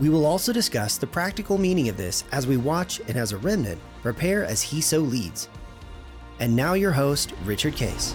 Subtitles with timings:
[0.00, 3.36] We will also discuss the practical meaning of this as we watch and as a
[3.36, 5.48] remnant prepare as he so leads.
[6.40, 8.12] And now, your host, Richard Case.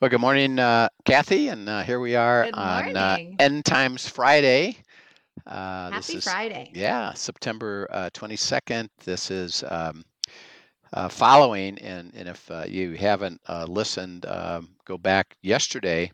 [0.00, 3.18] Well, good morning, uh, Kathy, and uh, here we are Good on uh.
[3.38, 4.78] End Times Friday.
[5.46, 6.70] Uh, this Happy is Friday.
[6.74, 8.88] yeah, September uh, 22nd.
[9.04, 10.02] This is um,
[10.92, 16.10] uh, following, and and if uh, you haven't uh, listened, um, go back yesterday,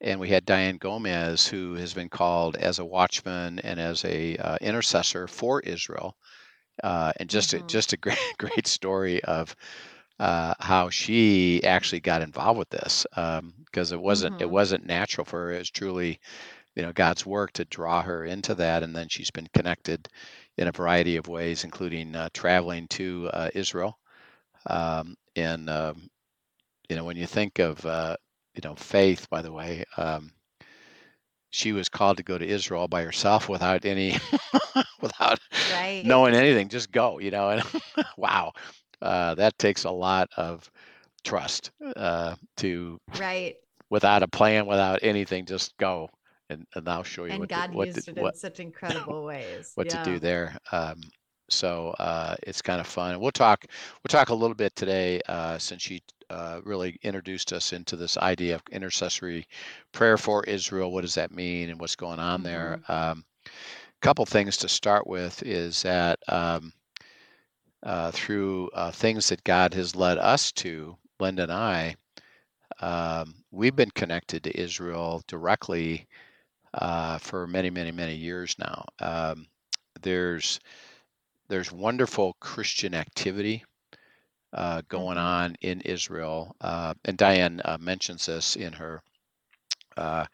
[0.00, 4.36] and we had Diane Gomez, who has been called as a watchman and as a
[4.36, 6.16] uh, intercessor for Israel,
[6.82, 7.68] uh, and just a, Mhm.
[7.68, 9.54] just a great great story of
[10.18, 13.06] uh, how she actually got involved with this
[13.66, 14.50] because it wasn't it Mhm.
[14.50, 15.52] wasn't natural for her.
[15.52, 16.20] It was truly
[16.76, 20.08] you know God's work to draw her into that, and then she's been connected
[20.58, 23.98] in a variety of ways, including uh, traveling to uh, Israel.
[24.66, 26.08] Um, and um,
[26.88, 28.16] you know when you think of uh,
[28.54, 29.84] you know faith, by the way.
[29.96, 30.32] Um,
[31.50, 34.16] she was called to go to Israel by herself without any,
[35.00, 36.02] without Right.
[36.02, 36.68] knowing anything.
[36.68, 37.50] Just go, you know.
[37.50, 37.62] And
[38.16, 38.52] wow,
[39.00, 40.70] uh, that takes a lot of
[41.24, 43.56] trust uh, to Right.
[43.90, 46.08] without a plan, without anything, just go,
[46.50, 48.60] and, and I'll show you And what to, God what used to, it in such
[48.60, 49.72] incredible ways.
[49.74, 50.56] what to do there.
[50.70, 51.00] Um,
[51.48, 53.18] so uh, it's kind of fun.
[53.20, 53.64] We'll talk.
[53.68, 58.16] We'll talk a little bit today, uh, since she uh, really introduced us into this
[58.16, 59.46] idea of intercessory
[59.92, 60.92] prayer for Israel.
[60.92, 62.80] What does that mean, and what's going on there?
[62.88, 63.24] Um,
[64.02, 66.72] couple things to start with is that um,
[67.84, 71.94] uh, through uh, things that God has led us to, Linda and I,
[72.80, 76.08] um, we've been connected to Israel directly
[76.74, 78.84] uh, for many, many, many years now.
[79.00, 79.46] Um,
[80.02, 80.60] there's
[81.48, 83.64] there's wonderful Christian activity
[84.52, 85.18] uh, going Mhm.
[85.18, 89.02] on in Israel, uh, and Diane uh, mentions this in her
[89.96, 90.26] uh,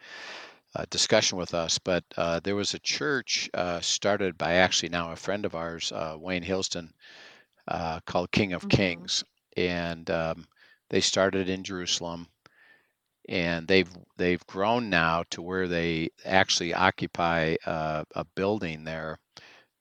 [0.75, 1.79] uh, discussion with us.
[1.79, 5.93] But uh, there was a church uh, started by actually now a friend of ours,
[5.93, 6.93] uh, Wayne Hilsden,
[7.69, 8.69] uh, called King of Mhm.
[8.69, 9.25] Kings,
[9.57, 10.47] and um,
[10.91, 12.29] they started in Jerusalem,
[13.29, 19.19] and they've they've grown now to where they actually occupy uh, a building there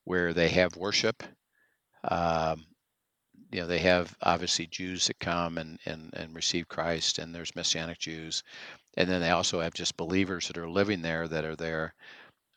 [0.06, 1.24] where they have worship.
[2.04, 2.66] Um,
[3.52, 7.56] you know, they have obviously Jews that come and, and, and receive Christ, and there's
[7.56, 8.44] Messianic Jews,
[8.98, 11.94] and then they also have just believers that are living there that are there.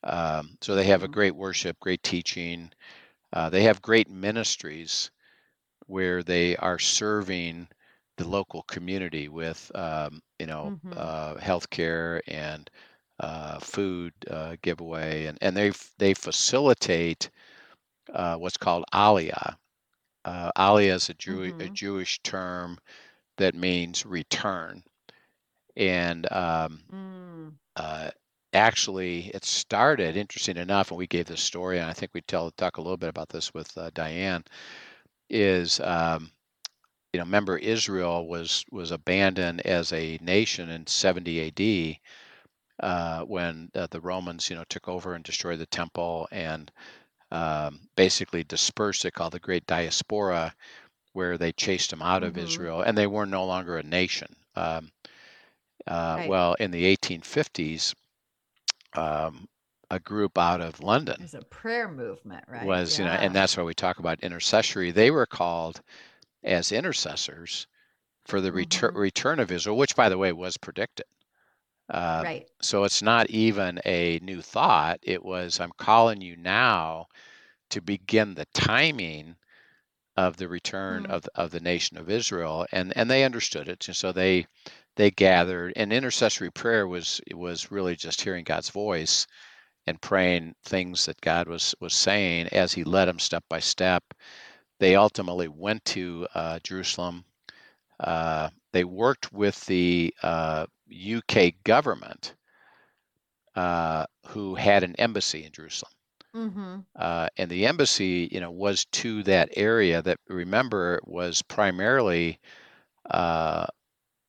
[0.05, 1.11] Um, so they have a Mhm.
[1.11, 2.72] great worship, great teaching.
[3.33, 5.11] Uh, they have great ministries
[5.87, 7.69] where they are serving
[8.21, 11.11] the local community with, um, you know, Mhm.
[11.11, 12.71] uh, healthcare and
[13.21, 17.31] uh, food uh, giveaway, and and they they facilitate
[18.13, 19.57] uh, what's called aliyah.
[20.25, 21.75] Uh, aliyah is a, Jew- a Mhm.
[21.75, 22.79] Jewish term
[23.39, 24.83] that means return,
[25.77, 27.59] and um, Mm.
[27.77, 28.11] uh,
[28.53, 32.51] actually it started interesting enough and we gave this story and i think we tell
[32.53, 34.45] talk a little bit about this with uh, diane
[35.31, 36.31] is um,
[37.12, 41.98] you know remember israel was was abandoned as a nation in 70 ad
[42.82, 46.71] uh, when uh, the romans you know took over and destroyed the temple and
[47.32, 50.54] um, basically dispersed it called the great diaspora
[51.12, 52.44] where they chased them out of Mhm.
[52.44, 54.91] israel and they were no longer a nation um,
[55.87, 56.28] uh, Right.
[56.28, 57.94] well in the 1850s
[58.94, 59.48] um,
[59.91, 62.66] a group out of London was a prayer movement, right?
[62.66, 64.91] was, you know, and that's why we talk about intercessory.
[64.91, 65.81] They were called
[66.45, 67.67] as intercessors
[68.27, 68.97] for the return Mhm.
[68.97, 71.07] return of Israel, which, by the way, was predicted.
[71.91, 72.48] Um, Right.
[72.63, 75.01] so it's not even a new thought.
[75.03, 77.07] It was, I'm calling you now
[77.71, 79.37] to begin the timing
[80.16, 81.07] of the return Mm.
[81.07, 84.47] of of the nation of Israel, and and they understood it, and so they
[84.97, 85.72] they gathered.
[85.77, 89.27] And intercessory prayer was was really just hearing God's voice
[89.87, 94.04] and praying things that God was was saying as He led them step by step.
[94.80, 97.27] They ultimately went to uh, Jerusalem.
[98.00, 102.34] Uh, they worked with the uh, UK government,
[103.54, 105.92] uh, who had an embassy in Jerusalem.
[106.34, 106.84] Mhm.
[106.97, 112.38] Uh, and the embassy, you know, was to that area that remember was primarily
[113.10, 113.66] uh,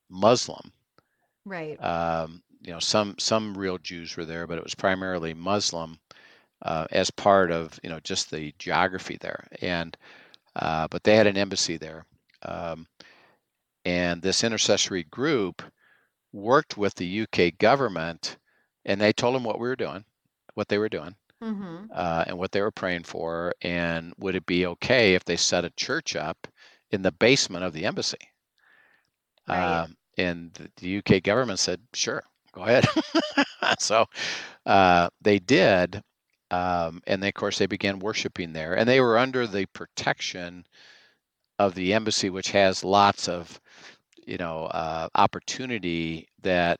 [0.09, 0.73] Muslim,
[1.45, 1.79] Right.
[1.79, 5.99] Um, you know, some some real Jews were there, but it was primarily Muslim
[6.63, 9.47] uh, as part of you know just the geography there.
[9.61, 9.97] And
[10.55, 12.05] uh, but they had an embassy there,
[12.43, 12.87] um,
[13.85, 15.61] and this intercessory group
[16.33, 18.37] worked with the UK government,
[18.85, 20.03] and they told them what we were doing,
[20.55, 21.85] what they were doing, Mm-hmm.
[21.93, 25.65] uh, and what they were praying for, and would it be okay if they set
[25.65, 26.47] a church up
[26.91, 28.17] in the basement of the embassy?
[29.47, 29.81] Right.
[29.83, 32.87] Um, and the, the UK government said, sure, go ahead.
[33.79, 34.05] so
[34.65, 36.01] uh, they did.
[36.51, 38.75] Um, and they, of course, they began worshiping there.
[38.77, 40.65] And they were under the protection
[41.59, 43.59] of the embassy, which has lots of,
[44.25, 46.79] you know, uh, opportunity that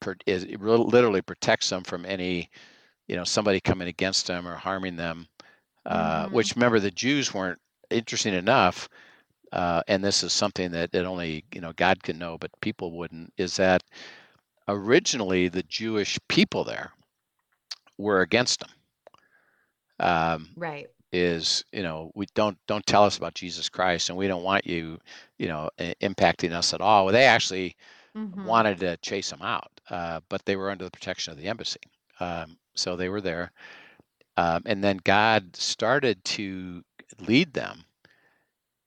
[0.00, 2.50] per, is literally protects them from any,
[3.08, 5.28] you know, somebody coming against them or harming them.
[5.86, 6.32] Uh, Mhm.
[6.32, 7.60] Which remember, the Jews weren't
[7.90, 8.88] interesting enough
[9.52, 12.92] uh, and this is something that, that only you know God can know, but people
[12.92, 13.32] wouldn't.
[13.38, 13.82] Is that
[14.68, 16.92] originally the Jewish people there
[17.98, 18.70] were against them?
[20.00, 20.90] Um, Right.
[21.12, 24.66] is you know we don't don't tell us about Jesus Christ, and we don't want
[24.66, 24.98] you
[25.38, 27.04] you know impacting us at all.
[27.06, 27.76] Well, they actually
[28.16, 28.58] Mm-hmm.
[28.58, 31.80] wanted to chase them out, uh, but they were under the protection of the embassy,
[32.20, 33.52] um, so they were there.
[34.36, 36.82] Um, and then God started to
[37.20, 37.84] lead them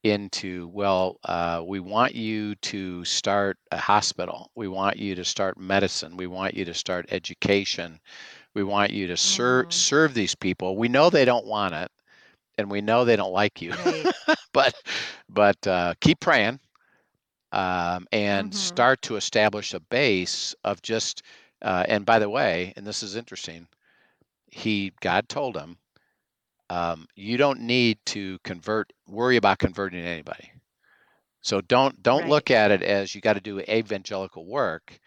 [0.03, 5.57] into well uh, we want you to start a hospital we want you to start
[5.59, 7.99] medicine we want you to start education
[8.53, 9.71] we want you to serve Mm.
[9.71, 11.91] serve these people we know they don't want it
[12.57, 14.11] and we know they don't like you Right.
[14.53, 14.73] but
[15.29, 16.59] but uh, keep praying
[17.51, 18.55] um, and Mhm.
[18.55, 21.21] start to establish a base of just
[21.61, 23.67] uh, and by the way and this is interesting
[24.51, 25.77] he god told him
[26.69, 30.51] um, you don't need to convert worry about converting anybody
[31.41, 32.27] so don't don't Right.
[32.27, 34.99] look at it as you got to do evangelical work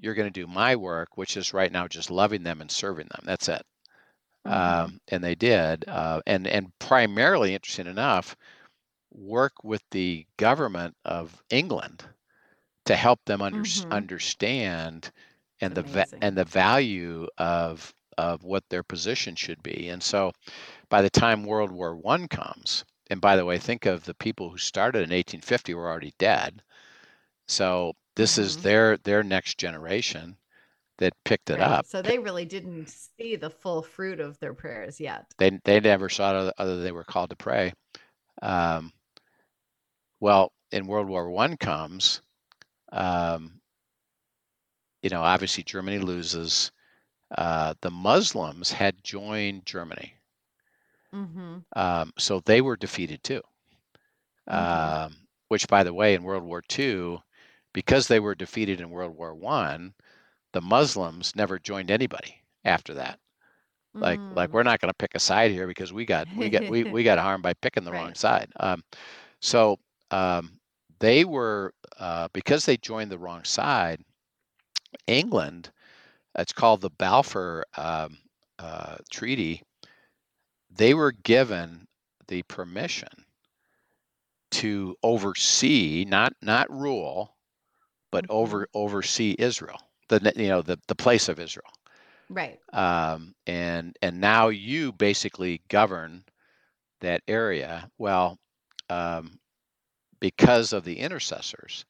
[0.00, 3.08] you're going to do my work which is right now just loving them and serving
[3.08, 3.22] them.
[3.24, 3.62] That's it.
[4.44, 4.90] Mhm.
[4.90, 8.36] um, and they did uh, and and primarily interesting enough
[9.12, 12.04] work with the government of england
[12.86, 13.90] to help them under, Mhm.
[13.90, 15.10] understand
[15.60, 19.88] and the va- and the value of of what their position should be.
[19.90, 20.32] And so
[20.90, 24.50] by the time world war one comes and by the way think of the people
[24.50, 26.62] who started in 1850 were already dead.
[27.48, 28.58] So this is Mhm.
[28.58, 30.38] their their next generation
[30.98, 31.62] that picked it Right.
[31.62, 35.34] up So they really didn't see the full fruit of their prayers yet.
[35.38, 37.72] they they never saw it other, other than they were called to pray
[38.42, 38.92] um,
[40.20, 42.22] well in world war one comes
[42.92, 43.60] um,
[45.02, 46.70] you know obviously germany loses
[47.36, 50.14] uh, the muslims had joined germany
[51.12, 51.58] Mm-hmm.
[51.76, 53.42] um, so they were defeated too
[54.52, 54.98] Mhm.
[55.02, 57.18] um, which by the way in world war ii
[57.72, 59.94] because they were defeated in world war one
[60.52, 63.18] the muslims never joined anybody after that.
[64.00, 64.54] Like like Mm.
[64.54, 67.02] we're not going to pick a side here because we got we got we, we
[67.04, 68.50] got harmed by picking the wrong side.
[68.60, 68.82] Um,
[69.40, 69.78] so
[70.10, 70.60] um,
[71.00, 74.00] they were uh, because they joined the wrong side
[75.06, 75.70] england
[76.36, 78.18] it's called the balfour um,
[78.58, 79.62] uh, treaty
[80.70, 81.88] they were given
[82.28, 83.26] the permission
[84.50, 87.36] to oversee not not rule
[88.12, 88.28] but Mhm.
[88.28, 91.70] over oversee israel the you know the, the place of israel
[92.30, 92.60] Right.
[92.72, 96.24] um, and and now you basically govern
[97.00, 97.90] that area.
[97.98, 98.38] Well,
[98.90, 99.38] um,
[100.20, 101.84] because of the intercessors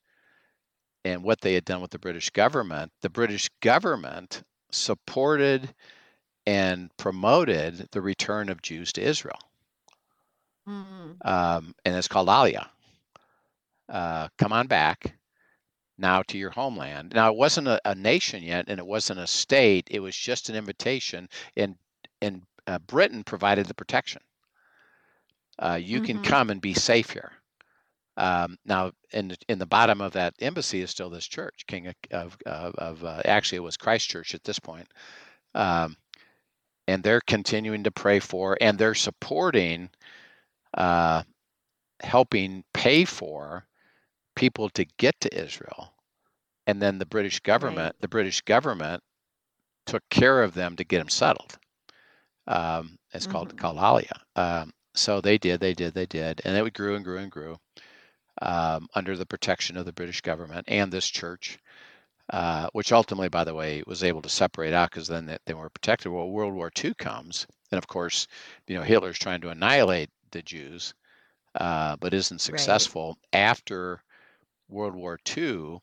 [1.04, 4.42] and what they had done with the British government, the British government
[4.72, 5.74] supported
[6.46, 9.38] and promoted the return of Jews to Israel,
[10.66, 11.22] Mm.
[11.24, 12.68] um, and it's called Aliyah.
[13.88, 15.17] Uh, come on back
[15.98, 17.12] now to your homeland.
[17.14, 19.88] Now it wasn't a, a nation yet, and it wasn't a state.
[19.90, 21.76] It was just an invitation, and
[22.22, 24.22] and uh, Britain provided the protection.
[25.58, 26.24] Uh, you can Mhm.
[26.24, 27.32] come and be safe here.
[28.16, 31.88] Um, now, in the, in the bottom of that embassy is still this church, King
[31.88, 34.88] of of, of, of uh, actually it was Christ Church at this point,
[35.54, 35.96] um,
[36.88, 39.90] and they're continuing to pray for, and they're supporting,
[40.74, 41.22] uh,
[42.00, 43.67] helping pay for
[44.38, 45.92] people to get to Israel,
[46.66, 49.02] and then the British government, the British government,
[49.86, 51.58] took care of them to get them settled.
[52.46, 53.58] Um, it's called Mhm.
[53.58, 54.20] called Aliyah.
[54.36, 57.58] Um, so they did, they did, they did, and it grew and grew and grew
[58.42, 61.58] um, under the protection of the British government and this church,
[62.30, 65.54] uh, which ultimately, by the way, was able to separate out because then they, they
[65.54, 66.12] were protected.
[66.12, 68.26] Well, World War II comes, and of course,
[68.68, 70.94] you know Hitler's trying to annihilate the Jews,
[71.56, 73.18] uh, but isn't successful.
[73.32, 74.02] After
[74.68, 75.82] World War II,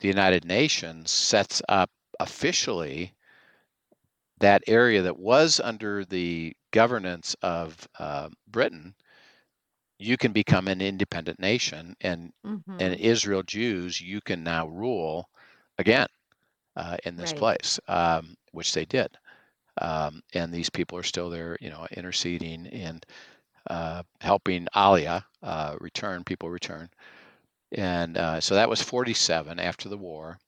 [0.00, 3.14] the United Nations sets up officially
[4.38, 8.94] that area that was under the governance of uh, Britain,
[9.98, 12.80] you can become an independent nation, and Mhm.
[12.80, 15.28] and Israel Jews, you can now rule
[15.78, 16.08] again
[16.76, 17.34] uh, in this Right.
[17.34, 19.16] place, um, which they did.
[19.80, 23.04] Um, and these people are still there, you know, interceding and
[23.70, 26.88] uh, helping Aliyah uh, return, people return.
[27.74, 30.38] And uh, so that was 47 after the war.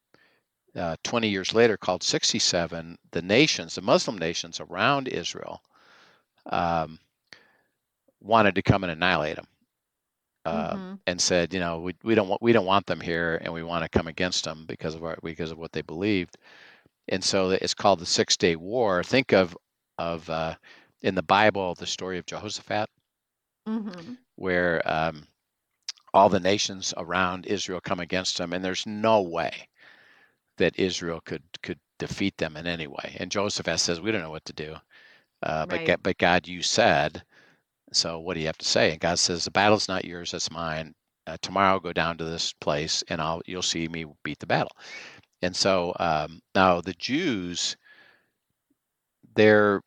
[0.77, 5.63] Uh, 20 years later, called 67, the nations, the Muslim nations around Israel,
[6.47, 6.99] um,
[8.21, 9.47] wanted to come and annihilate them
[10.45, 11.01] uh, Mhm.
[11.07, 13.63] and said, you know, we, we don't want we don't want them here, and we
[13.63, 16.37] want to come against them because of our because of what they believed.
[17.09, 19.03] And so it's called the Six Day War.
[19.03, 19.57] Think of
[19.99, 20.55] of uh,
[21.03, 22.89] in the Bible the story of Jehoshaphat,
[23.67, 24.17] Mhm.
[24.37, 25.27] where um,
[26.17, 29.69] all the nations around Israel come against them, and there's no way
[30.59, 33.17] that Israel could could defeat them in any way.
[33.21, 34.77] And Jehoshaphat says, we don't know what to do,
[35.43, 35.85] uh, but Right.
[35.85, 37.25] God, but God, you said.
[37.93, 38.93] So what do you have to say?
[38.93, 40.95] And God says, the battle's not yours, it's mine.
[41.27, 44.47] Uh, tomorrow I'll go down to this place and I'll you'll see me beat the
[44.47, 44.73] battle.
[45.43, 47.77] And so um, now the Jews,
[49.37, 49.83] they're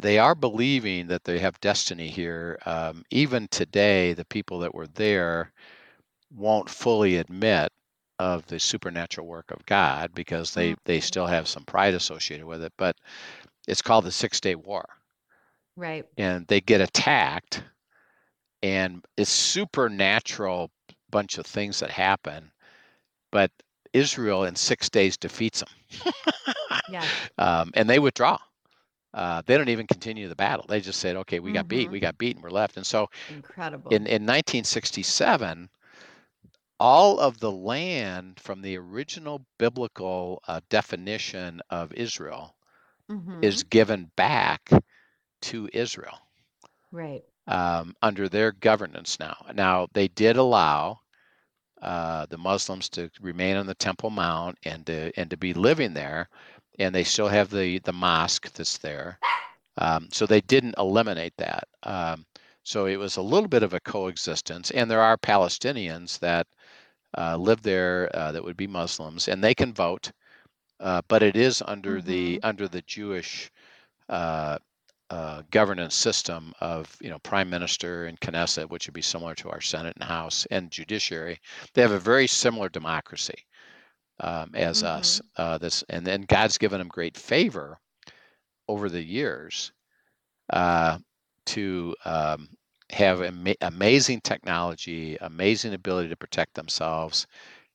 [0.00, 2.58] they are believing that they have destiny here.
[2.66, 5.52] Um, even today, the people that were there
[6.30, 7.72] won't fully admit
[8.18, 11.02] of the supernatural work of God because they they Mhm.
[11.02, 12.72] still have some pride associated with it.
[12.78, 12.96] But
[13.68, 14.86] it's called the Six Day War
[15.76, 16.06] Right.
[16.16, 17.62] and they get attacked
[18.62, 20.70] and it's supernatural
[21.10, 22.52] bunch of things that happen
[23.32, 23.50] but
[23.92, 25.68] israel in six days defeats them
[26.86, 27.10] Yeah.
[27.38, 28.38] um, and they withdraw
[29.14, 31.90] uh, they don't even continue the battle they just said okay we got beat Mhm.
[31.90, 33.90] we got beat and we're left and so Incredible.
[33.90, 35.68] in, in 1967
[36.80, 42.54] all of the land from the original biblical uh, definition of israel
[43.08, 43.42] Mhm.
[43.42, 44.70] is given back
[45.42, 46.18] to israel
[46.92, 47.24] right.
[47.46, 49.36] um, under their governance now.
[49.54, 51.00] Now, they did allow
[51.82, 55.94] uh, the Muslims to remain on the Temple Mount and to and to be living
[55.94, 56.28] there,
[56.78, 59.18] and they still have the the mosque that's there.
[59.78, 61.64] Um, so they didn't eliminate that.
[61.82, 62.26] Um,
[62.62, 66.46] so it was a little bit of a coexistence, and there are Palestinians that
[67.16, 70.12] uh, live there uh, that would be Muslims, and they can vote,
[70.80, 73.50] uh, but it is under the under the Jewish
[74.08, 74.58] uh,
[75.10, 79.50] uh, governance system of you know prime minister and Knesset, which would be similar to
[79.50, 81.40] our Senate and House and judiciary.
[81.74, 83.46] They have a very similar democracy
[84.20, 85.20] um, as us.
[85.36, 87.78] Uh, this and then God's given them great favor
[88.68, 89.72] over the years
[90.52, 90.98] uh,
[91.46, 92.48] to um,
[92.90, 97.26] have ama- amazing technology, amazing ability to protect themselves,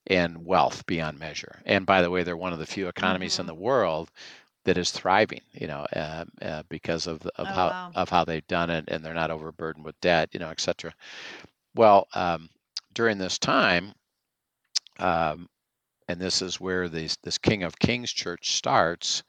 [0.06, 1.60] and wealth beyond measure.
[1.66, 3.46] And by the way, they're one of the few economies in Mhm.
[3.46, 4.10] the world
[4.64, 5.42] that is thriving.
[5.52, 7.94] You know, uh, uh, because of of Oh, how wow.
[7.94, 10.30] of how they've done it, and they're not overburdened with debt.
[10.32, 10.94] You know, et cetera.
[11.74, 12.50] Well, um,
[12.94, 13.94] during this time,
[14.98, 15.48] um,
[16.08, 19.22] and this is where these this King of Kings church starts.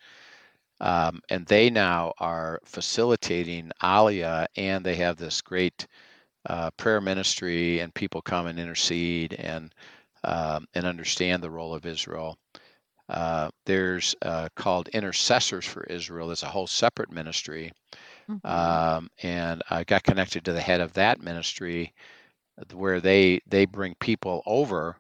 [0.82, 5.88] Um, and they now are facilitating Aliyah, and they have this great
[6.50, 9.74] uh, prayer ministry, and people come and intercede and
[10.24, 12.38] um, and understand the role of Israel.
[13.10, 16.28] Uh, there's uh, called Intercessors for Israel.
[16.28, 17.72] There's a whole separate ministry,
[18.28, 18.40] Mhm.
[18.46, 21.94] um, and I got connected to the head of that ministry,
[22.74, 24.98] where they they bring people over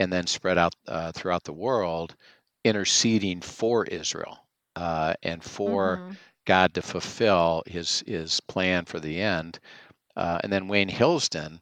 [0.00, 2.16] and then spread out uh, throughout the world,
[2.64, 4.38] interceding for Israel
[4.76, 6.18] uh, and for Mhm.
[6.46, 9.60] God to fulfill His His plan for the end.
[10.16, 11.60] Uh, and then Wayne Hilsden,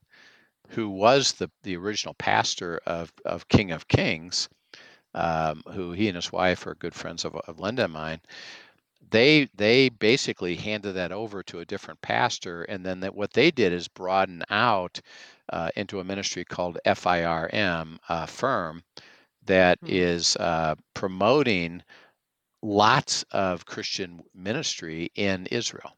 [0.71, 4.49] who was the the original pastor of of King of Kings,
[5.15, 8.21] um, who he and his wife are good friends of, of Linda and mine.
[9.11, 13.51] They they basically handed that over to a different pastor, and then that what they
[13.51, 15.01] did is broaden out
[15.51, 18.83] uh, into a ministry called FIRM uh, Firm
[19.45, 20.09] that Mhm.
[20.09, 21.83] is uh, promoting
[22.63, 25.97] lots of Christian ministry in Israel.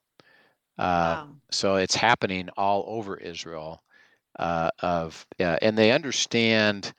[0.79, 1.41] Uh, Wow.
[1.51, 3.81] so it's happening all over Israel.
[4.39, 6.93] Uh, of uh, and they understand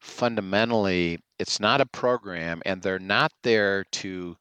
[0.00, 4.36] fundamentally it's not a program, and they're not there to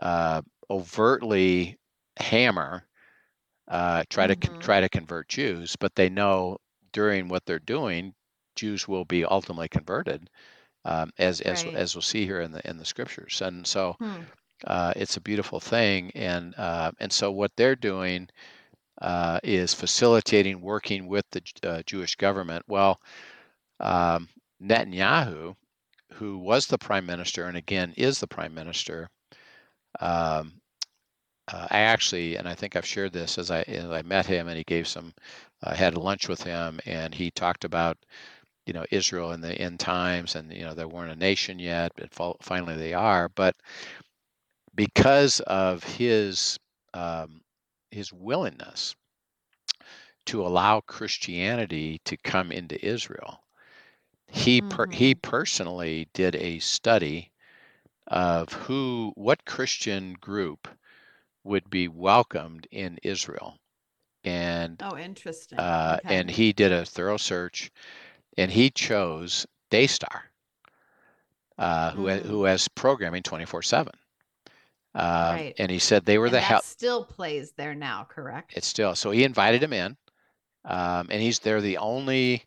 [0.00, 1.78] uh, overtly
[2.18, 2.86] hammer
[3.68, 4.60] uh, try to con- Mhm.
[4.60, 6.58] try to convert Jews, but they know
[6.92, 8.14] during what they're doing,
[8.56, 10.28] Jews will be ultimately converted,
[10.84, 11.74] um, as as Right.
[11.74, 13.40] as we'll see here in the in the scriptures.
[13.42, 14.22] And so Hmm.
[14.66, 16.10] uh, it's a beautiful thing.
[16.14, 18.28] And uh, and so what they're doing
[19.00, 22.64] uh, is facilitating working with the uh, Jewish government.
[22.68, 23.00] Well,
[23.80, 24.28] um,
[24.62, 25.54] Netanyahu,
[26.14, 29.08] who was the prime minister and again is the prime minister.
[30.00, 30.60] Um,
[31.48, 34.48] uh, I actually, and I think I've shared this as I as I met him
[34.48, 35.12] and he gave some,
[35.62, 37.98] I had lunch with him and he talked about,
[38.66, 41.92] you know, Israel in the end times and you know they weren't a nation yet,
[41.96, 43.28] but finally they are.
[43.28, 43.56] But
[44.74, 46.58] because of his
[46.94, 47.42] um,
[47.90, 48.94] his willingness
[50.26, 53.42] to allow Christianity to come into Israel,
[54.28, 55.16] he per, he Mm-hmm.
[55.16, 57.32] personally did a study
[58.08, 60.68] of who what Christian group
[61.44, 63.58] would be welcomed in Israel,
[64.24, 65.58] and Oh, interesting.
[65.58, 66.08] uh, Okay.
[66.08, 67.70] and he did a thorough search,
[68.38, 70.30] and he chose Daystar,
[71.58, 73.92] uh, who ha- Mm, who has programming twenty four seven.
[74.94, 75.02] Um,
[75.36, 75.54] right.
[75.58, 76.64] and he said they were And the help.
[76.64, 78.56] still plays there now, correct?
[78.56, 79.96] It's still so he invited him in,
[80.64, 82.44] um, and he's they're the only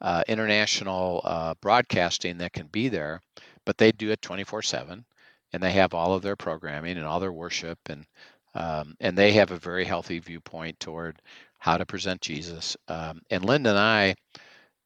[0.00, 3.22] uh, international uh, broadcasting that can be there,
[3.66, 5.04] but they do it 24/7,
[5.52, 8.06] and they have all of their programming and all their worship, and
[8.54, 11.20] um, and they have a very healthy viewpoint toward
[11.58, 12.76] how to present Jesus.
[12.88, 14.14] Um, and Linda and I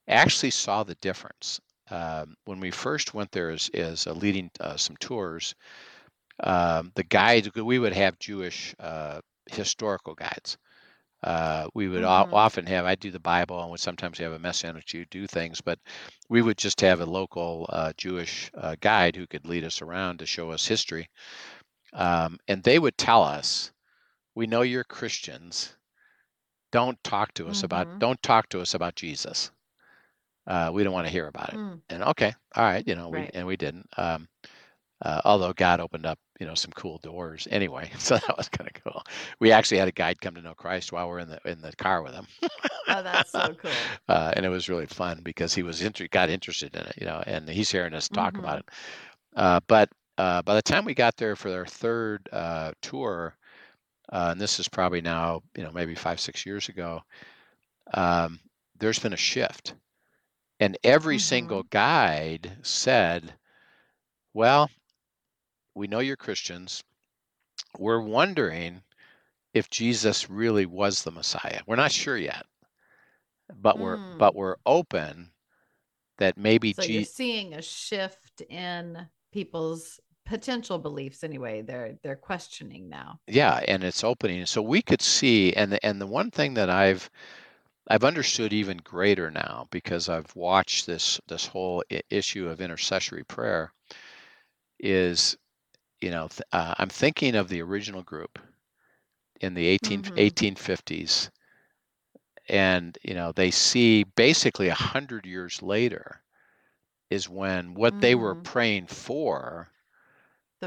[0.08, 4.76] actually saw the difference um, when we first went there as, as uh, leading uh,
[4.76, 5.54] some tours.
[6.42, 10.56] Um, the guides we would have Jewish uh, historical guides.
[11.22, 12.32] Uh, we would Mm-hmm.
[12.32, 15.60] often have I do the Bible and would sometimes have a messianic Jew do things,
[15.60, 15.78] but
[16.28, 20.18] we would just have a local uh, Jewish uh, guide who could lead us around
[20.18, 21.08] to show us history,
[21.92, 23.72] um, and they would tell us,
[24.34, 25.76] "We know you're Christians.
[26.72, 27.98] Don't talk to us about Mm-hmm.
[27.98, 29.50] don't talk to us about Jesus.
[30.46, 33.08] Uh, we don't want to hear about it." Mm, And okay, all right, you know,
[33.08, 33.34] we right.
[33.34, 33.88] and we didn't.
[33.96, 34.28] Um,
[35.02, 38.70] uh, although God opened up, you know, some cool doors anyway, so that was kind
[38.74, 39.02] of cool.
[39.40, 41.74] We actually had a guide come to know Christ while we're in the in the
[41.76, 42.26] car with him,
[42.88, 43.94] Oh, that's so cool.
[44.08, 47.06] uh, and it was really fun because he was inter- got interested in it, you
[47.06, 48.60] know, and he's hearing us talk about Mm-hmm.
[48.60, 48.68] it.
[49.36, 53.36] Uh, but uh, by the time we got there for our third uh, tour,
[54.10, 57.02] uh, and this is probably now, you know, maybe five six years ago,
[57.94, 58.40] um,
[58.78, 59.74] there's been a shift,
[60.60, 61.68] and every single Mm-hmm.
[61.70, 63.34] guide said,
[64.34, 64.70] "Well,
[65.74, 66.82] we know you're Christians.
[67.78, 68.82] We're wondering
[69.54, 71.62] if Jesus really was the Messiah.
[71.66, 72.46] We're not sure yet,
[73.52, 74.18] but we're Mm.
[74.18, 75.32] but we're open
[76.18, 81.62] that maybe So you're seeing a shift in people's potential beliefs anyway.
[81.62, 83.20] They're they're questioning now.
[83.28, 84.46] yeah, and it's opening.
[84.46, 87.10] So we could see, and the, and the one thing that I've
[87.88, 93.72] I've understood even greater now because I've watched this this whole issue of intercessory prayer
[94.80, 95.36] is,
[96.00, 98.38] you know, th- uh, I'm thinking of the original group
[99.40, 100.16] in the 18 Mhm.
[100.16, 101.30] 1850s
[102.48, 106.22] and you know they see basically a hundred years later
[107.10, 108.44] is when what they were Mhm.
[108.44, 109.70] praying for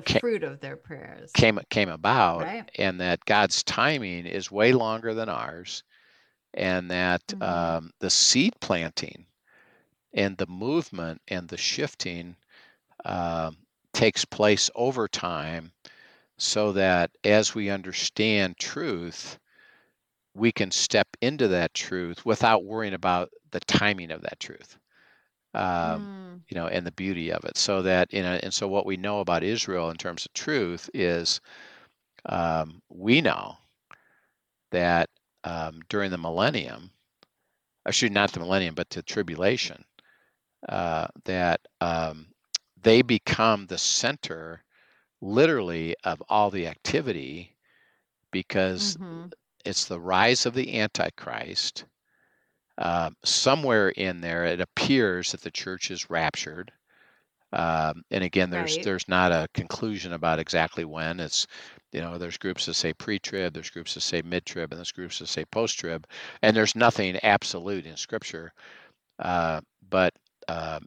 [0.06, 1.32] The Ca- fruit of their prayers.
[1.34, 2.70] came came about Right.
[2.76, 5.84] and that God's timing is way longer than ours
[6.54, 7.42] and that Mhm.
[7.42, 9.28] um, the seed planting
[10.14, 12.38] and the movement and the shifting
[13.06, 13.58] um,
[13.94, 15.72] takes place over time
[16.38, 19.40] so that as we understand truth
[20.36, 24.79] we can step into that truth without worrying about the timing of that truth
[25.54, 28.68] um, Mm, you know and the beauty of it so that you know and so
[28.68, 31.40] what we know about israel in terms of truth is
[32.26, 33.58] um, we know
[34.72, 35.10] that
[35.44, 36.92] um, during the millennium
[37.86, 39.84] actually not the millennium but the tribulation
[40.70, 42.28] uh, that um,
[42.82, 44.64] they become the center
[45.22, 47.56] literally of all the activity
[48.32, 49.32] because mhm.
[49.66, 51.86] it's the rise of the antichrist
[52.80, 56.72] um, somewhere in there it appears that the church is raptured
[57.54, 58.84] um, and again there's Right.
[58.84, 61.48] there's not a conclusion about exactly when it's
[61.92, 65.20] you know there's groups that say pre-trib there's groups that say mid-trib and there's groups
[65.20, 66.06] that say post-trib
[66.44, 68.54] and there's nothing absolute in scripture
[69.20, 70.14] uh, but
[70.50, 70.86] um,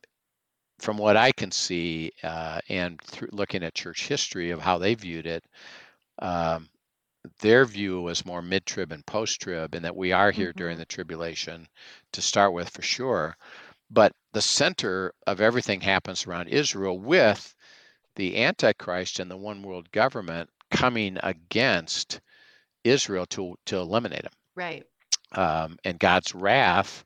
[0.80, 4.94] from what i can see uh, and through looking at church history of how they
[4.94, 5.44] viewed it
[6.20, 6.68] um,
[7.40, 10.78] their view was more mid-trib and post-trib and that we are here during Mhm.
[10.78, 11.68] the tribulation
[12.12, 13.36] to start with for sure
[13.90, 17.54] but the center of everything happens around israel with
[18.16, 22.20] the antichrist and the one world government coming against
[22.84, 24.86] israel to to eliminate them Right.
[25.32, 27.04] um, and god's wrath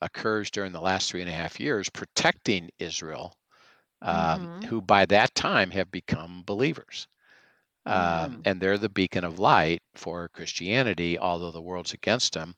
[0.00, 3.34] occurs during the last three and a half years protecting israel
[4.02, 4.66] um, Mhm.
[4.66, 7.06] who by that time have become believers
[7.86, 8.42] um, Mm.
[8.44, 12.54] and they're the beacon of light for Christianity, although the world's against them,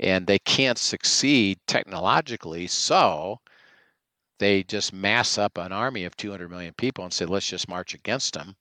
[0.00, 2.66] and they can't succeed technologically.
[2.68, 3.38] So
[4.38, 7.94] they just mass up an army of 200 million people and say, let's just march
[7.94, 8.56] against them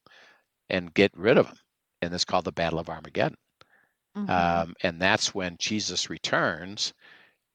[0.70, 1.58] and get rid of them.
[2.02, 3.38] And it's called the Battle of Armageddon.
[4.16, 4.30] Mhm.
[4.30, 6.94] Um, and that's when Jesus returns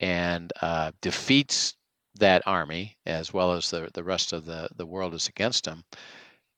[0.00, 1.74] and uh, defeats
[2.16, 5.84] that army as well as the, the rest of the, the world is against him.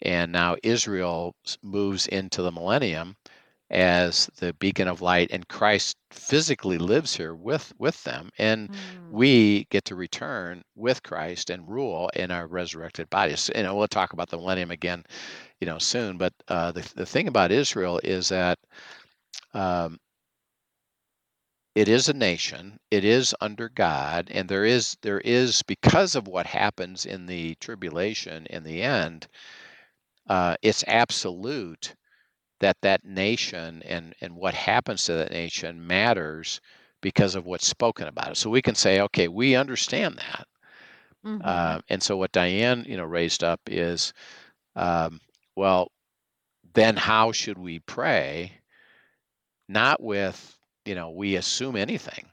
[0.02, 3.16] And now Israel moves into the millennium
[3.70, 8.30] as the beacon of light, and Christ physically lives here with, with them.
[8.38, 9.10] And Mm.
[9.10, 13.50] we get to return with Christ and rule in our resurrected bodies.
[13.54, 15.04] You know, we'll talk about the millennium again,
[15.60, 16.16] you know, soon.
[16.18, 18.58] But uh, the the thing about Israel is that
[19.54, 19.98] um,
[21.76, 22.80] it is a nation.
[22.90, 27.54] It is under God, and there is there is because of what happens in the
[27.56, 29.28] tribulation in the end.
[30.28, 31.94] Uh, it's absolute
[32.60, 36.60] that that nation and and what happens to that nation matters
[37.02, 38.36] because of what's spoken about it.
[38.36, 40.46] So we can say, okay, we understand that.
[41.24, 41.40] Mhm.
[41.42, 44.12] Uh, and so what Diane, you know, raised up is,
[44.76, 45.20] um,
[45.56, 45.90] well,
[46.74, 48.60] then how should we pray?
[49.68, 52.30] Not with, you know, we assume anything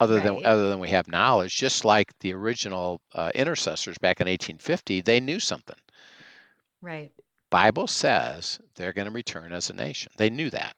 [0.00, 1.56] other than other than we have knowledge.
[1.56, 5.78] Just like the original uh, intercessors back in 1850, they knew something.
[6.80, 7.12] Right.
[7.50, 10.12] Bible says they're going to return as a nation.
[10.16, 10.76] They knew that.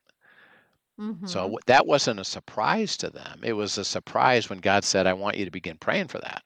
[1.25, 1.43] So Mhm.
[1.43, 3.43] w- that wasn't a surprise to them.
[3.45, 6.43] It was a surprise when God said, "I want you to begin praying for that."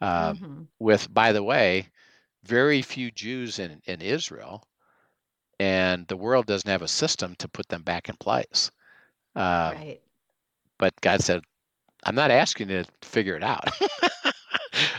[0.00, 0.68] Um, Mhm.
[0.78, 1.90] with by the way
[2.44, 4.64] very few jews in, in israel
[5.60, 8.70] and the world doesn't have a system to put them back in place
[9.36, 10.00] um, right.
[10.78, 11.42] but god said
[12.04, 13.68] i'm not asking you to figure it out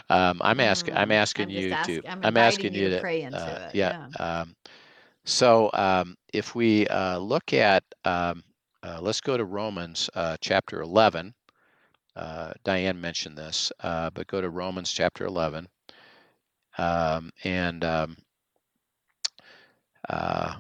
[0.10, 3.22] um, i'm asking i'm asking I'm you ask- to I'm i'm asking you to pray
[3.22, 4.56] into uh, it, yeah, Um,
[5.26, 8.44] so um, if we uh, look at um,
[8.84, 11.34] uh, let's go to romans uh, chapter 11
[12.16, 15.68] uh, diane mentioned this uh, but go to romans chapter 11
[16.78, 18.18] um, and um,
[20.10, 20.56] uh,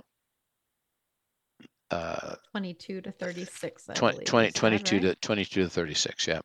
[1.91, 4.27] uh, 22 to 36, I 20, believe.
[4.27, 5.01] 20 22 right?
[5.01, 6.41] to 22 to 36 yeah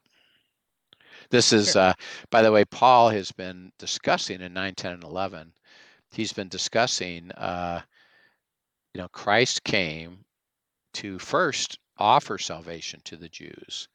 [1.30, 1.82] this is Sure.
[1.82, 1.94] uh,
[2.30, 5.52] by the way paul has been discussing in 9 10 and 11
[6.12, 7.80] he's been discussing uh,
[8.94, 10.24] you know christ came
[10.94, 13.88] to first offer salvation to the jews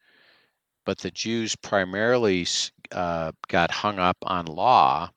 [0.84, 2.46] but the jews primarily
[2.92, 5.10] uh, got hung up on law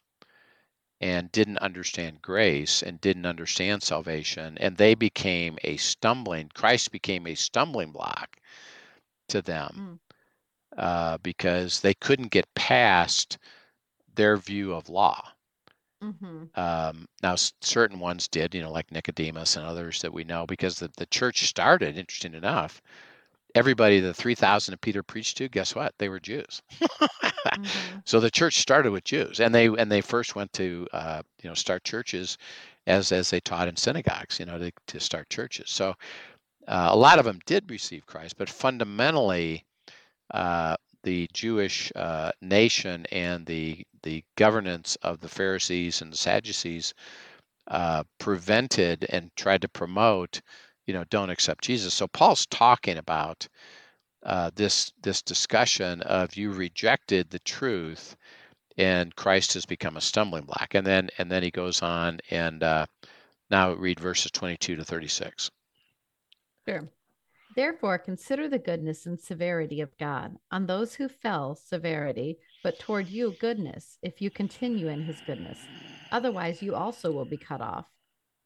[1.02, 7.28] and didn't understand grace and didn't understand salvation and they became a stumbling christ became
[7.28, 8.38] a stumbling block
[9.28, 9.84] to them
[10.78, 13.38] uh, because they couldn't get past
[14.16, 15.34] their view of law
[16.02, 16.52] Mhm.
[16.56, 20.78] um, now certain ones did you know like nicodemus and others that we know because
[20.80, 22.82] the, the church started interesting enough
[23.56, 26.62] everybody the 3000 that peter preached to guess what they were jews
[27.56, 28.04] Mhm.
[28.06, 31.50] so the church started with jews and they and they first went to uh, you
[31.50, 32.38] know start churches
[32.88, 35.94] as as they taught in synagogues you know to, to start churches so
[36.68, 39.66] uh, a lot of them did receive christ but fundamentally
[40.32, 46.94] uh, the jewish uh, nation and the the governance of the pharisees and the sadducees
[47.68, 50.42] uh, prevented and tried to promote
[50.86, 53.48] you know don't accept jesus so paul's talking about
[54.26, 58.16] uh, this this discussion of you rejected the truth
[58.78, 60.74] and Christ has become a stumbling block.
[60.74, 62.86] And then and then he goes on and uh,
[63.50, 65.52] now read verses 22 to 36.
[66.68, 66.90] Sure.
[67.56, 70.38] Therefore, consider the goodness and severity of God.
[70.52, 75.60] On those who fell, severity, but toward you, goodness, if you continue in his goodness.
[76.12, 77.86] Otherwise, you also will be cut off.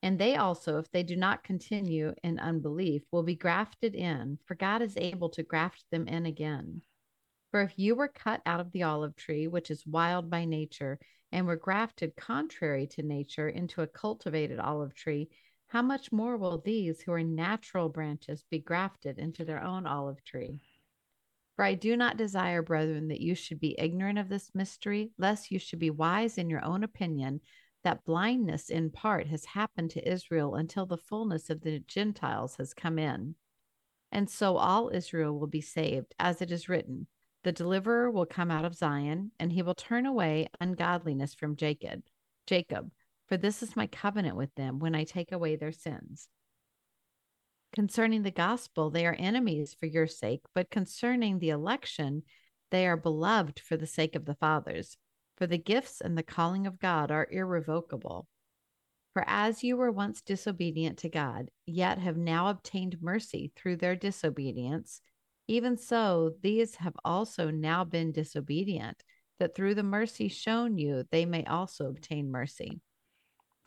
[0.03, 4.55] And they also, if they do not continue in unbelief, will be grafted in, for
[4.55, 6.81] God is able to graft them in again.
[7.51, 10.99] For if you were cut out of the olive tree, which is wild by nature,
[11.31, 15.29] and were grafted contrary to nature into a cultivated olive tree,
[15.67, 20.23] how much more will these who are natural branches be grafted into their own olive
[20.23, 20.59] tree?
[21.55, 25.51] For I do not desire, brethren, that you should be ignorant of this mystery, lest
[25.51, 27.41] you should be wise in your own opinion,
[27.83, 32.73] that blindness in part has happened to Israel until the fullness of the Gentiles has
[32.73, 33.35] come in.
[34.11, 37.07] And so all Israel will be saved, as it is written
[37.43, 42.03] The deliverer will come out of Zion, and he will turn away ungodliness from Jacob.
[42.45, 42.91] Jacob,
[43.27, 46.27] for this is my covenant with them when I take away their sins.
[47.73, 52.23] Concerning the gospel, they are enemies for your sake, but concerning the election,
[52.71, 54.97] they are beloved for the sake of the fathers.
[55.37, 58.27] For the gifts and the calling of God are irrevocable.
[59.13, 63.95] For as you were once disobedient to God, yet have now obtained mercy through their
[63.95, 65.01] disobedience,
[65.47, 69.03] even so these have also now been disobedient,
[69.39, 72.81] that through the mercy shown you, they may also obtain mercy.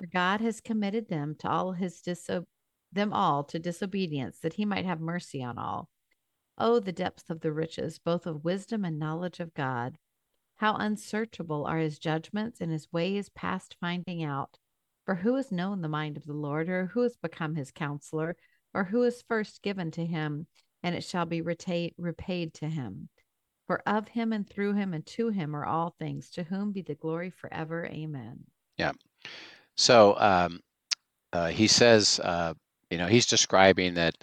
[0.01, 2.47] For God has committed them to all his diso-
[2.91, 5.91] them all to disobedience, that he might have mercy on all.
[6.57, 9.99] Oh, the depth of the riches, both of wisdom and knowledge of God!
[10.57, 14.59] How unsearchable are his judgments, and his ways past finding out.
[15.05, 18.37] For who has known the mind of the Lord, or who has become his counselor,
[18.73, 20.47] or who is first given to him,
[20.83, 23.11] and it shall be reta- repaid to him?
[23.67, 26.81] For of him and through him and to him are all things, to whom be
[26.81, 27.85] the glory forever.
[27.85, 28.47] Amen.
[28.79, 28.93] Yeah.
[29.77, 30.61] So um,
[31.33, 32.55] uh, he says, uh,
[32.91, 34.15] you know, he's describing that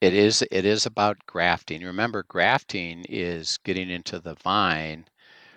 [0.00, 1.82] it is it is about grafting.
[1.82, 5.06] Remember, grafting is getting into the vine,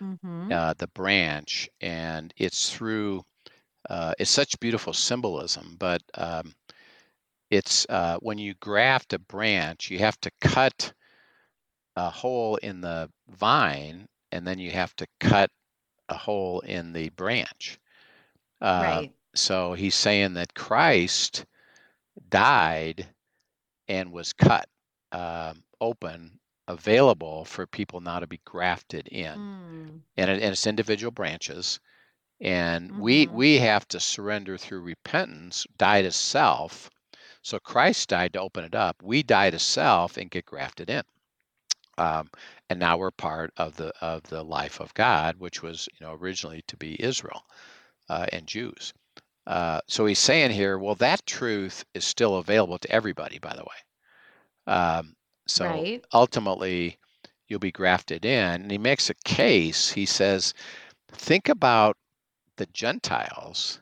[0.01, 0.51] Mm-hmm.
[0.51, 3.23] uh, the branch, and it's through.
[3.89, 6.53] Uh, it's such beautiful symbolism, but um,
[7.49, 10.93] it's uh, when you graft a branch, you have to cut
[11.95, 15.51] a hole in the vine, and then you have to cut
[16.09, 17.79] a hole in the branch.
[18.61, 19.11] Uh, right.
[19.37, 21.45] So he's saying that Christ
[22.29, 23.07] died
[23.87, 24.67] and was cut
[25.11, 30.01] um, open, available for people now to be grafted in, Mm.
[30.17, 31.79] and, it, and it's individual branches.
[32.41, 33.31] And we Mhm.
[33.31, 36.89] we have to surrender through repentance, die to self.
[37.41, 39.01] So Christ died to open it up.
[39.03, 41.03] We die to self and get grafted in.
[41.97, 42.29] Um,
[42.69, 46.13] and now we're part of the of the life of God, which was you know
[46.13, 47.45] originally to be Israel
[48.09, 48.93] uh, and Jews.
[49.47, 53.63] Uh, so he's saying here, well, that truth is still available to everybody, by the
[53.63, 54.73] way.
[54.73, 55.15] Um,
[55.47, 56.03] so Right.
[56.13, 56.97] ultimately,
[57.47, 58.61] you'll be grafted in.
[58.63, 59.89] And he makes a case.
[59.89, 60.53] He says,
[61.09, 61.95] think about
[62.57, 63.81] the Gentiles,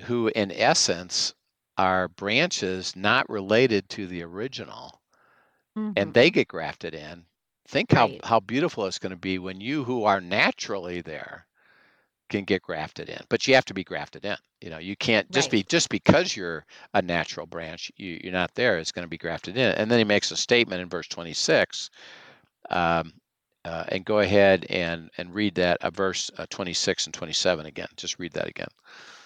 [0.00, 1.34] who in essence
[1.78, 5.00] are branches not related to the original,
[5.96, 6.14] and Mhm.
[6.14, 7.26] they get grafted in.
[7.68, 11.46] Think how, how beautiful it's going to be when you, who are naturally there,
[12.32, 13.20] can get grafted in.
[13.28, 14.36] But you have to be grafted in.
[14.60, 16.64] You know, you can't just be just because you're
[16.94, 18.78] a natural branch, you, you're not there.
[18.78, 19.72] It's going to be grafted in.
[19.72, 21.90] And then he makes a statement in verse 26.
[22.70, 23.12] Um,
[23.64, 27.86] uh, and go ahead and and read that uh, verse uh, 26 and 27 again.
[27.96, 28.66] Just read that again.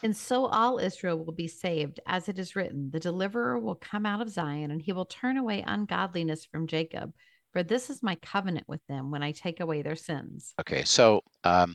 [0.03, 4.05] And so all Israel will be saved, as it is written The deliverer will come
[4.05, 7.13] out of Zion, and he will turn away ungodliness from Jacob.
[7.53, 10.53] For this is my covenant with them when I take away their sins.
[10.61, 11.75] Okay, so um,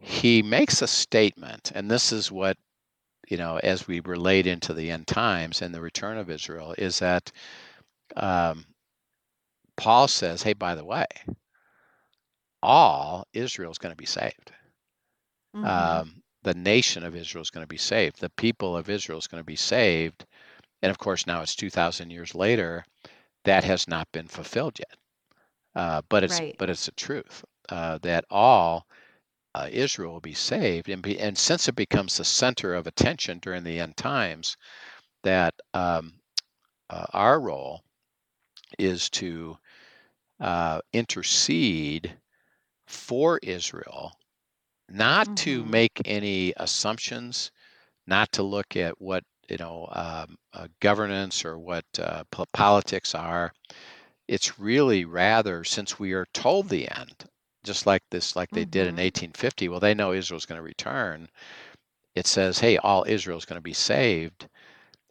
[0.00, 2.56] he makes a statement, and this is what
[3.28, 6.98] you know as we relate into the end times and the return of Israel is
[7.00, 7.30] that
[8.16, 8.66] um,
[9.76, 11.06] Paul says, "Hey, by the way,
[12.62, 14.52] all Israel is going to be saved.
[15.54, 15.64] Mhm.
[15.66, 18.20] Um, the nation of Israel is going to be saved.
[18.20, 20.26] The people of Israel is going to be saved."
[20.82, 22.84] And of course, now it's two thousand years later.
[23.44, 24.98] That has not been fulfilled yet,
[25.74, 26.56] uh, but it's Right.
[26.58, 28.86] but it's the truth uh, that all
[29.54, 33.38] uh, Israel will be saved, and be, and since it becomes the center of attention
[33.40, 34.56] during the end times,
[35.22, 36.20] that um,
[36.90, 37.82] uh, our role
[38.78, 39.56] is to
[40.40, 42.18] uh, intercede
[42.86, 44.12] for Israel,
[44.88, 45.66] not to Mhm.
[45.66, 47.50] make any assumptions,
[48.06, 53.14] not to look at what you know um, uh, governance or what uh, po- politics
[53.14, 53.52] are.
[54.28, 57.26] It's really rather since we are told the end,
[57.64, 59.00] just like this, like they did in Mhm.
[59.00, 59.68] 1850.
[59.68, 61.28] Well, they know Israel's going to return.
[62.14, 64.48] It says, "Hey, all Israel's going to be saved,"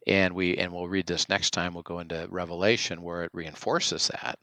[0.07, 1.73] and we and we'll read this next time.
[1.73, 4.39] We'll go into Revelation where it reinforces that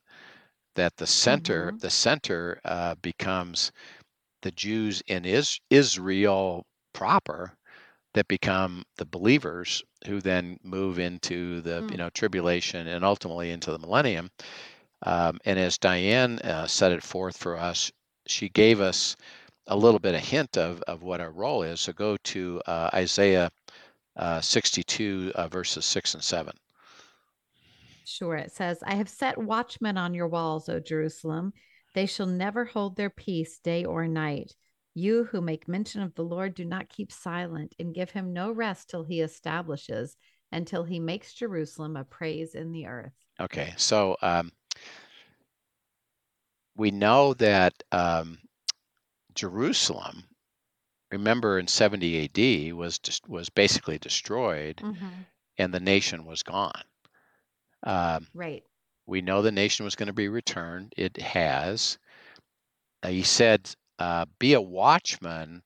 [0.77, 1.81] that the center Mhm.
[1.81, 3.73] the center uh, becomes
[4.43, 6.65] the Jews in is, Israel
[6.95, 7.57] proper
[8.15, 11.99] that become the believers who then move into the you Mm.
[11.99, 14.31] know tribulation and ultimately into the millennium.
[15.07, 17.93] Um, and as Diane uh, set it forth for us,
[18.27, 19.17] she gave us
[19.69, 21.81] a little bit of hint of, of what our role is.
[21.81, 23.51] So go to uh, Isaiah
[24.17, 26.53] uh, 62 uh, verses 6 and 7.
[28.05, 28.37] Sure.
[28.37, 31.53] It says, I have set watchmen on your walls, O Jerusalem.
[31.95, 34.55] They shall never hold their peace day or night.
[34.95, 38.51] You who make mention of the Lord, do not keep silent and give him no
[38.51, 40.17] rest till he establishes,
[40.53, 43.13] until he makes Jerusalem a praise in the earth.
[43.41, 44.53] Okay, so um,
[46.77, 48.39] we know that um,
[49.35, 50.25] Jerusalem,
[51.11, 55.27] remember in 70 AD, was just was basically destroyed, Mhm.
[55.59, 56.85] and the nation was gone.
[57.83, 58.65] Um, Right.
[59.07, 60.93] we know the nation was going to be returned.
[60.97, 61.99] It has.
[63.03, 65.63] Uh, he said, uh, "Be a watchman,"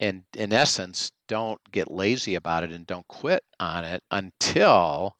[0.00, 5.16] and in essence, don't get lazy about it and don't quit on it until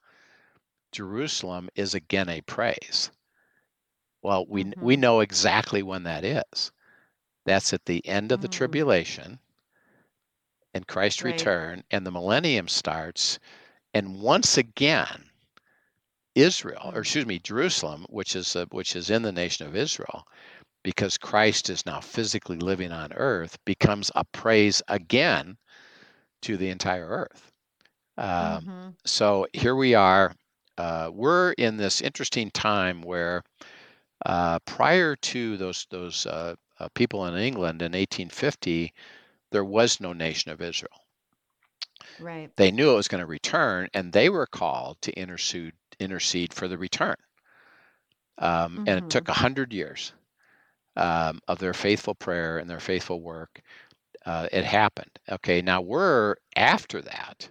[0.92, 3.11] Jerusalem is again a praise.
[4.28, 4.98] Well, we we Mhm.
[4.98, 6.70] know exactly when that is.
[7.46, 8.48] That's at the end of the Mm.
[8.48, 9.40] tribulation
[10.74, 11.24] and Christ's Right.
[11.24, 13.38] return, and the millennium starts.
[13.94, 15.30] And once again,
[16.34, 17.00] Israel, or Mm.
[17.00, 20.24] excuse me, Jerusalem, which is uh, which is in the nation of Israel,
[20.84, 25.56] because Christ is now physically living on earth, becomes a praise again
[26.42, 27.50] to the entire earth.
[28.18, 28.96] Um, Mhm.
[29.06, 30.34] so here we are.
[30.78, 33.42] Uh, we're in this interesting time where,
[34.26, 38.92] uh, prior to those those uh, uh, people in England in 1850,
[39.50, 41.04] there was no nation of Israel.
[42.20, 42.50] Right.
[42.57, 46.68] They knew it was going to return, and they were called to intercede intercede for
[46.68, 47.16] the return.
[48.38, 50.12] Um, and it took a hundred years
[50.96, 53.61] um, of their faithful prayer and their faithful work.
[54.24, 55.18] Uh, it happened.
[55.28, 57.48] Okay, now we're after that,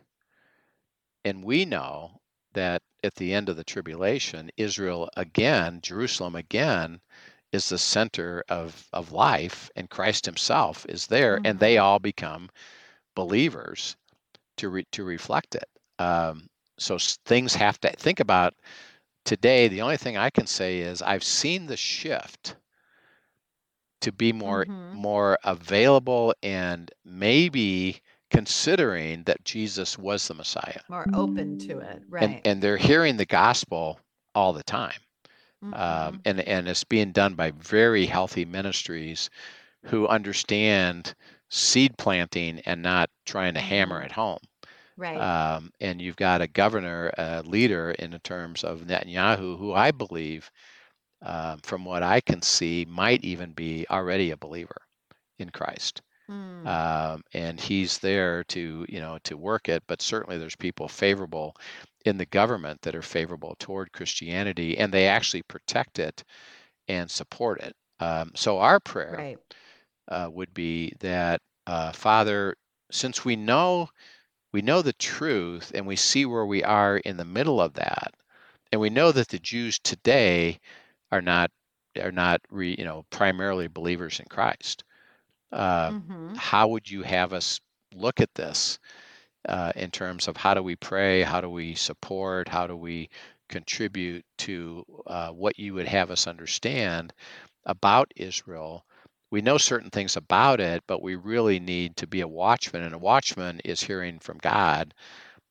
[1.25, 2.21] and we know
[2.53, 7.01] that at the end of the tribulation, Israel again, Jerusalem again,
[7.51, 11.79] is the center of of life, and Christ Himself is there, and they Mhm.
[11.79, 12.49] all become
[13.15, 13.95] believers
[14.57, 15.69] to re, to reflect it.
[15.99, 18.55] Um, so things have to think about
[19.25, 19.67] today.
[19.67, 22.55] The only thing I can say is I've seen the shift
[24.01, 24.91] to be more Mhm.
[24.91, 30.81] more available and maybe considering that Jesus was the Messiah.
[30.89, 32.03] More open to it.
[32.19, 32.41] And Right.
[32.45, 33.99] and they're hearing the gospel
[34.35, 34.99] all the time.
[35.73, 36.21] Um, Mhm.
[36.25, 39.29] and and it's being done by very healthy ministries
[39.85, 41.15] who understand
[41.49, 44.05] seed planting and not trying to hammer Mhm.
[44.05, 44.39] it home.
[44.97, 45.21] Right.
[45.21, 49.91] Um, and you've got a governor, a leader in the terms of Netanyahu, who I
[49.91, 50.51] believe,
[51.21, 54.81] um, from what I can see, might even be already a believer
[55.39, 56.01] in Christ.
[56.29, 56.65] Mm.
[56.65, 59.83] Um, and he's there to, you know, to work it.
[59.87, 61.55] But certainly, there's people favorable
[62.05, 66.23] in the government that are favorable toward Christianity, and they actually protect it
[66.87, 67.75] and support it.
[67.99, 69.55] Um, so our prayer Right.
[70.09, 72.55] uh, would be that uh, Father,
[72.91, 73.89] since we know
[74.53, 78.13] we know the truth and we see where we are in the middle of that,
[78.71, 80.59] and we know that the Jews today
[81.11, 81.51] are not
[82.01, 84.83] are not re, you know primarily believers in Christ.
[85.51, 86.37] Uh, Mhm.
[86.37, 87.59] how would you have us
[87.95, 88.79] look at this
[89.47, 93.09] uh, in terms of how do we pray, how do we support, how do we
[93.49, 97.13] contribute to uh, what you would have us understand
[97.65, 98.85] about Israel?
[99.31, 102.95] We know certain things about it, but we really need to be a watchman, and
[102.95, 104.93] a watchman is hearing from God.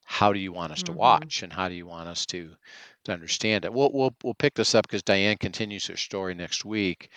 [0.05, 0.93] How do you want us to Mhm.
[0.93, 2.57] watch, and how do you want us to
[3.05, 3.73] to understand it?
[3.73, 7.11] We'll we'll we'll pick this up because Diane continues her story next week.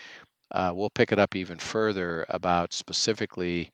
[0.52, 3.70] Uh, we'll pick it up even further about specifically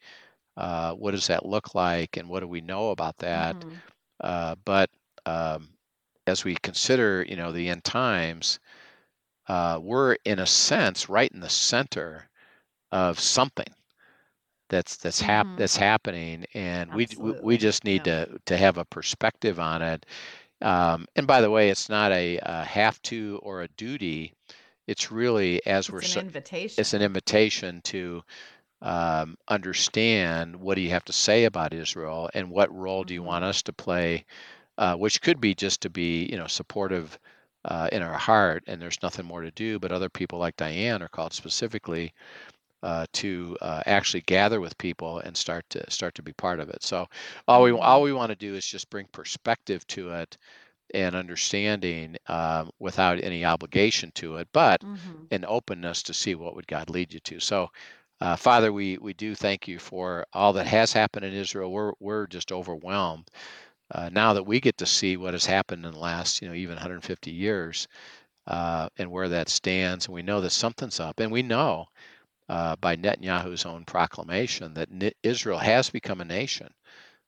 [0.57, 3.65] uh, what does that look like and what do we know about that.
[3.65, 3.83] Mhm.
[4.21, 4.91] Uh, but
[5.27, 5.71] um,
[6.27, 8.59] as we consider, you know, the end times,
[9.49, 12.29] uh, we're in a sense right in the center
[12.93, 13.67] of something
[14.69, 15.57] that's that's hap- Mhm.
[15.57, 18.07] that's happening, and we, we we just need Yeah.
[18.07, 20.07] to to have a perspective on it.
[20.63, 24.35] Um, and by the way, it's not a, a have to or a duty.
[24.87, 26.79] It's really as we're It's so, an invitation.
[26.79, 28.23] it's an invitation to
[28.83, 33.23] um, understand what do you have to say about Israel and what role do you
[33.23, 33.47] want Mhm.
[33.47, 34.25] us to play,
[34.79, 37.19] uh, which could be just to be you know supportive
[37.67, 39.79] uh, in our heart, and there's nothing more to do.
[39.81, 42.15] But other people like Diane are called specifically
[42.83, 46.69] uh, to uh, actually gather with people and start to start to be part of
[46.71, 46.83] it.
[46.83, 47.07] So
[47.49, 48.03] all we all Mhm.
[48.03, 50.37] we want to do is just bring perspective to it
[50.95, 55.29] and understanding um, without any obligation to it, but Mhm.
[55.31, 57.41] an openness to see what would God lead you to.
[57.41, 57.71] So,
[58.21, 61.71] uh, Father, we we do thank you for all that has happened in Israel.
[61.73, 63.31] We're we're just overwhelmed
[63.93, 66.55] uh, now that we get to see what has happened in the last, you know,
[66.55, 67.87] even 150 years,
[68.47, 70.07] uh, and where that stands.
[70.07, 71.87] And we know that something's up, and we know
[72.49, 74.89] uh, by Netanyahu's own proclamation that
[75.23, 76.73] Israel has become a nation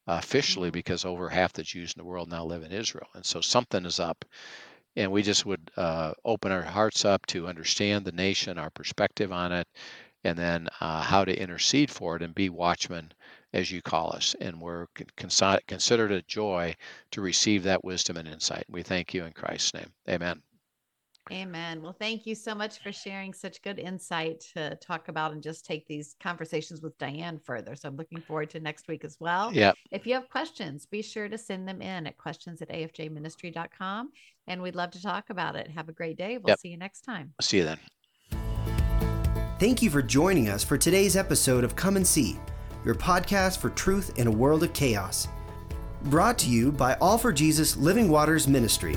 [0.08, 0.72] officially Mhm.
[0.72, 3.08] because over half the Jews in the world now live in Israel.
[3.14, 4.24] And so something is up.
[4.96, 9.32] And we just would uh, open our hearts up to understand the nation, our perspective
[9.32, 9.68] on it,
[10.24, 13.12] and then uh, how to intercede for it and be watchmen
[13.52, 14.34] as you call us.
[14.40, 16.76] And we're con- considered a joy
[17.12, 18.66] to receive that wisdom and insight.
[18.68, 19.92] We thank you in Christ's name.
[20.08, 20.42] Amen.
[21.30, 21.82] Amen.
[21.82, 25.64] Well, thank you so much for sharing such good insight to talk about and just
[25.66, 27.76] take these conversations with Diane further.
[27.76, 29.52] So I'm looking forward to next week as well.
[29.52, 29.72] Yeah.
[29.90, 34.10] If you have questions, be sure to send them in at questions at afjministry.com.
[34.46, 35.68] And we'd love to talk about it.
[35.70, 36.38] Have a great day.
[36.38, 36.60] We'll Yep.
[36.60, 37.34] see you next time.
[37.40, 37.78] See you then.
[39.58, 42.38] Thank you for joining us for today's episode of Come and See,
[42.84, 45.26] your podcast for truth in a world of chaos.
[46.04, 48.96] Brought to you by All for Jesus Living Waters Ministry.